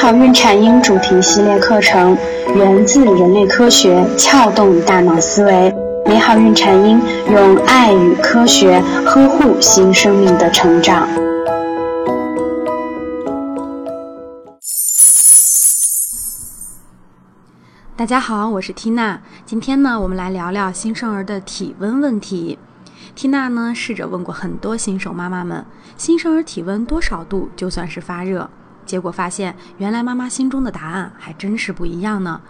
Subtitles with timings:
[0.00, 2.16] 好孕产婴主题系列课程
[2.54, 5.74] 源自人类科学，撬动大脑思维。
[6.06, 11.08] 美好孕产婴用爱与科学呵护新生命的成长。
[17.96, 19.20] 大家好，我是缇娜。
[19.44, 22.56] 今天呢，我们来聊聊新生儿的体温问题。
[23.16, 28.48] 缇娜呢，试着问过很多新手妈妈们，新生儿体温多少度就算是发热？
[28.88, 32.40] 结果发现，原来妈妈心中的答案还真是不一样呢。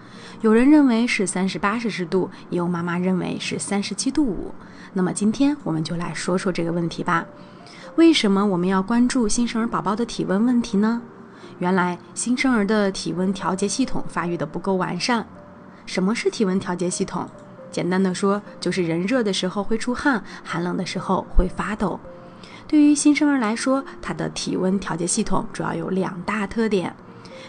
[0.40, 4.54] 有人认为是三十八摄氏度，也有妈妈认为是三十七度五。
[4.92, 7.26] 那么今天我们就来说说这个问题吧。
[7.96, 11.02] 为什么我们要关注新生儿宝宝的体温问题呢？
[11.58, 15.26] 原来新生儿的体温调节系统发育的不够完善。
[15.86, 17.28] 什么是体温调节系统？
[17.72, 21.98] 简单的说，就是人热的时候会出汗，寒冷的时候会发抖。
[22.68, 26.94] 对于新生儿来说，他的体温调节系统主要有两大特点。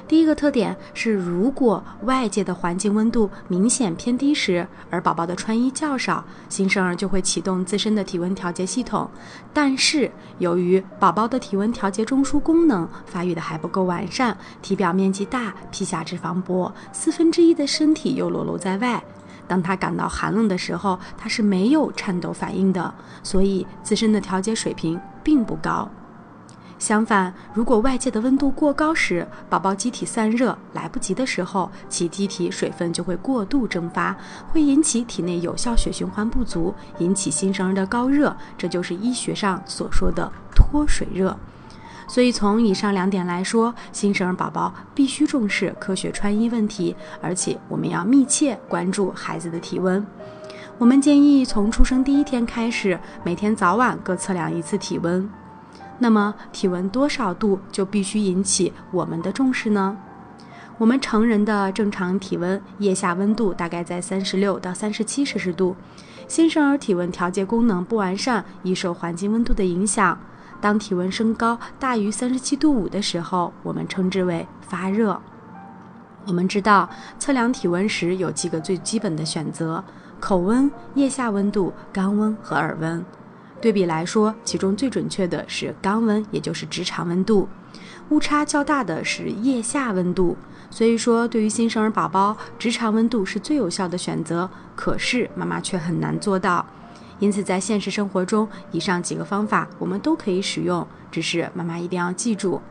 [0.07, 9.07] 第一个特点是，如果外界的环境温度明显偏低时，而宝宝的穿衣较少，新生儿就会启动自身的体温调节系统。
[9.53, 19.03] 但是，由于宝宝的体温调节中枢功能发育的还不够完善，体表面积大，皮下脂肪薄，四分之一的身体又裸露在外。
[19.49, 25.89] 当他感到寒冷的时候，他是没有颤抖反应的，所以自身的调节水平并不高。
[26.77, 34.15] 相反，如果外界的温度过高时，宝宝机体散热来不及的时候，其机体水分就会过度蒸发，
[34.49, 41.35] 会引起体内有效血循环不足，引起新生儿的高热，这就是医学上所说的脱水热。
[42.09, 50.03] 所以，从以上两点来说，新生儿宝宝必须重视科学穿衣问题，而且我们要密切关注孩子的体温。
[50.79, 55.29] 我们建议从出生第一天开始，每天早晚各测量一次体温。
[55.99, 59.95] 那么，体温多少度就必须引起我们的重视呢？
[60.79, 65.75] 我们成人的正常体温腋下温度大概在三十六到三十七摄氏度，
[66.27, 70.17] 新生儿体温调节功能不完善，易受环境温度的影响。
[70.61, 75.19] 当体温升高大于三十七度五的时候，我们称之为发热。
[76.25, 79.83] 我们知道测量体温时有几个最基本的选择：
[80.19, 83.03] 口温、腋下温度、肛温和耳温。
[83.61, 87.47] 对比来说，其中最准确的是肛温，也就是直肠温度；
[88.09, 90.37] 误差较大的是腋下温度。
[90.69, 94.49] 所以说，对于新生儿宝宝，直肠温度是最有效的选择。
[94.75, 96.65] 可是妈妈却很难做到。
[97.19, 102.61] 因此，在现实生活中，以上几个方法我们都可以使用，只是妈妈一定要记住：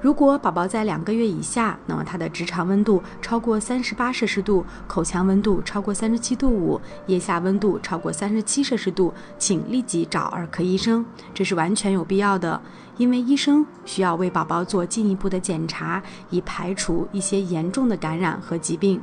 [0.00, 12.60] 如果宝宝在两个月以下，那么他的直肠温度超过三十八摄氏度，口腔温度超过三十七度五，腋下温度超过三十七摄氏度，请立即找儿科医生，这是完全有必要的，
[12.96, 19.00] 因为医生需要为宝宝做进一步的检查，以排除一些严重的感染和疾病。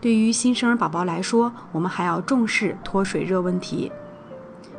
[0.00, 3.92] 对于新生儿宝宝来说，我们还要重视脱水热问题。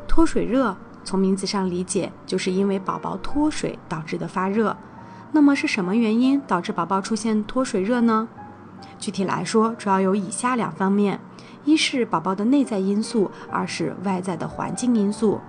[0.07, 4.75] 脱水热从名字上理解，就是因为宝宝脱水导致的发热。
[5.31, 8.27] 那么是什么原因导致宝宝出现脱水热呢？
[8.97, 11.19] 具体来说，主要有以下两方面：
[11.65, 15.39] 一是宝宝的内在因素，二是外在的环境因素。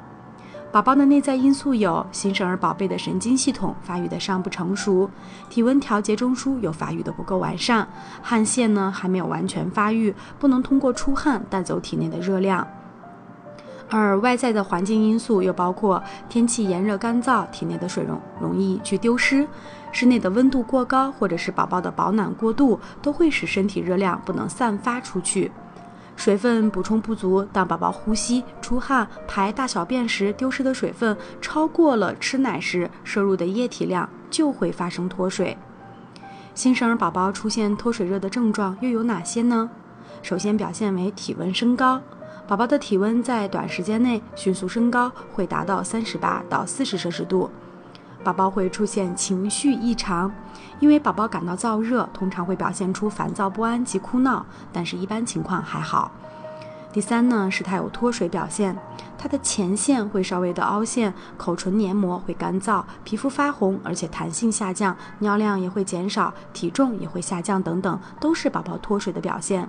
[0.72, 5.10] 宝宝的内在因素有新生儿宝贝的神经系统发育的尚不成熟，
[5.50, 7.86] 体温调节中枢又发育的不够完善，
[8.22, 12.66] 汗腺呢还没有完全发育，不能通过出汗带走体内的热量。
[13.90, 19.46] 而外在的环境因素又包括天气炎热干燥，体内的水容容易去丢失；
[19.92, 25.52] 室内的温度过高，或者是宝宝的保暖过度，都会使身体热量不能散发出去。
[26.16, 35.56] 水分补充不足，当宝宝呼吸、出汗、排大小便时丢失的水分超过了吃奶时摄入的液体量，就会发生脱水。
[36.54, 39.70] 新生儿宝宝出现脱水热的症状又有哪些呢？
[40.22, 42.00] 首先表现为体温升高，
[42.46, 47.50] 宝宝的体温在短时间内迅速升高，会达到三十八到四十摄氏度。
[48.22, 50.30] 宝宝会出现情绪异常，
[50.82, 56.10] 因为宝宝感到燥热，通常会表现出烦躁不安及哭闹，但是一般情况还好。
[56.92, 58.76] 第三呢，是他有脱水表现，
[59.16, 69.68] 他的前线会稍微的凹陷，口唇黏膜会干燥，皮肤发红，而且弹性下降，尿量也会减少，体重也会下降，等等，都是宝宝脱水的表现。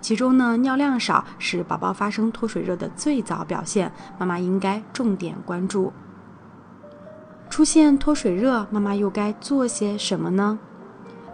[0.00, 5.92] 其中呢，尿量少是宝宝发生脱水热的最早表现，妈妈应该重点关注。
[7.52, 10.58] 出现脱水热，妈妈又该做些什么呢？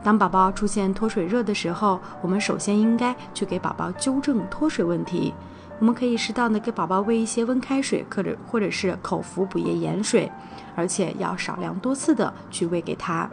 [0.03, 5.33] 当宝宝出现脱水热的时候，我们首先应该去给宝宝纠正脱水问题。
[5.79, 10.29] 我们可以适当的给宝宝喂一些温开水，或者或者是口服补液盐水，
[10.75, 13.31] 而且要少量多次的去喂给他。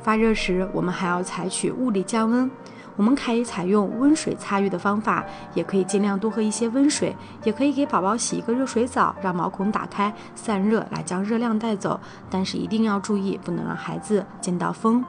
[0.00, 2.48] 发热时，我们还要采取物理降温。
[2.96, 5.24] 我们可以采用温水擦浴的方法，
[5.54, 12.00] 也可以尽量多喝一些温水，也可以给宝宝洗一个热水澡，让毛孔打开散热，来将热量带走。
[12.30, 15.04] 但是一定要注意，不能让孩子见到风。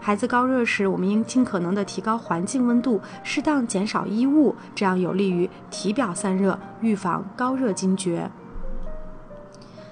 [0.00, 8.30] 孩子高热时，我们应尽可能的提高环境温度，适当减少衣物，这样有利于体表散热，预防高热惊厥。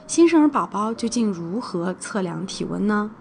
[0.07, 3.13] 新生儿宝宝究竟如何测量体温呢？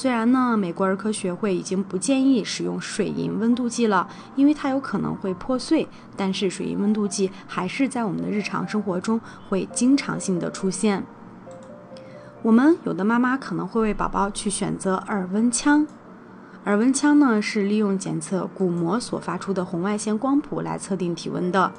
[0.00, 11.04] 虽然呢，美国儿科学会已经不建议使用水银温度计了，因为它有可能会破碎，但是水银温度计还是在我们的日常生活中会经常性的出现。
[12.42, 15.84] 我们有的妈妈可能会为宝宝去选择耳温枪。
[16.66, 21.72] 耳温枪呢，是利用检测鼓膜所发出的红外线光谱来测定体温的，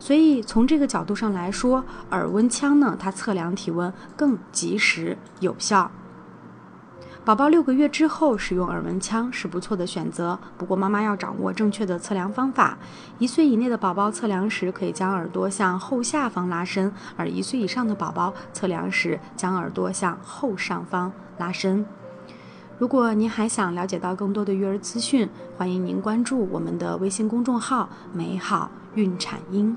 [0.00, 5.88] 所以从这个角度上来说，耳温枪呢，它测量体温更及时有效。
[7.28, 12.78] 宝宝六个月之后使用耳温枪是不错的选择，不过妈妈要掌握正确的测量方法。
[13.18, 21.84] 一岁以内的宝宝测量时，可以将耳朵向后下方拉伸；而一岁以上的宝宝测量时，将耳朵向后上方拉伸。
[22.78, 25.28] 如果您还想了解到更多的育儿资讯，
[25.58, 29.76] 欢迎您关注我们的微信公众号“美好孕产婴”。